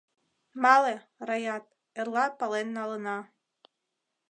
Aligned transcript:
—Мале, 0.63 0.95
Раят, 1.27 1.65
эрла 1.99 2.25
пален 2.39 2.67
налына. 2.77 3.17